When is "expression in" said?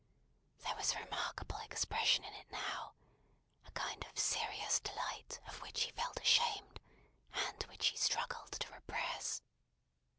1.59-2.33